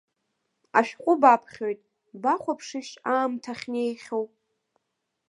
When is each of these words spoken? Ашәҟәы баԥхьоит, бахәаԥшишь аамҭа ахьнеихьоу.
Ашәҟәы 0.79 1.13
баԥхьоит, 1.21 1.79
бахәаԥшишь 2.21 2.93
аамҭа 3.13 3.53
ахьнеихьоу. 3.55 4.25